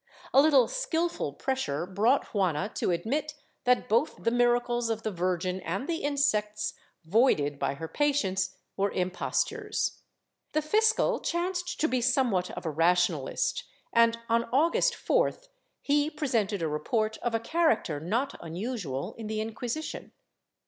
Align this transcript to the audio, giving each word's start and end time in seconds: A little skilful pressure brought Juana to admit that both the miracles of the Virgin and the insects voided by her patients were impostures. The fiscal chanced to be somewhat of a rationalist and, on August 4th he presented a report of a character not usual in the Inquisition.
A 0.33 0.41
little 0.41 0.67
skilful 0.67 1.31
pressure 1.33 1.85
brought 1.85 2.25
Juana 2.33 2.71
to 2.73 2.89
admit 2.89 3.35
that 3.65 3.87
both 3.87 4.15
the 4.23 4.31
miracles 4.31 4.89
of 4.89 5.03
the 5.03 5.11
Virgin 5.11 5.59
and 5.59 5.87
the 5.87 5.97
insects 5.97 6.73
voided 7.05 7.59
by 7.59 7.75
her 7.75 7.87
patients 7.87 8.57
were 8.75 8.89
impostures. 8.89 10.01
The 10.53 10.63
fiscal 10.63 11.19
chanced 11.19 11.79
to 11.81 11.87
be 11.87 12.01
somewhat 12.01 12.49
of 12.49 12.65
a 12.65 12.71
rationalist 12.71 13.63
and, 13.93 14.17
on 14.27 14.45
August 14.45 14.95
4th 14.95 15.49
he 15.83 16.09
presented 16.09 16.63
a 16.63 16.67
report 16.67 17.19
of 17.19 17.35
a 17.35 17.39
character 17.39 17.99
not 17.99 18.35
usual 18.43 19.13
in 19.19 19.27
the 19.27 19.39
Inquisition. 19.39 20.13